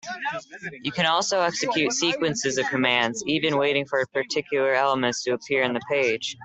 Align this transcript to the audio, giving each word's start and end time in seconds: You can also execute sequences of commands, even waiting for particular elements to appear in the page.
You 0.81 0.91
can 0.91 1.05
also 1.05 1.41
execute 1.41 1.93
sequences 1.93 2.57
of 2.57 2.67
commands, 2.69 3.23
even 3.27 3.59
waiting 3.59 3.85
for 3.85 4.03
particular 4.07 4.73
elements 4.73 5.21
to 5.25 5.33
appear 5.33 5.61
in 5.61 5.73
the 5.73 5.81
page. 5.91 6.37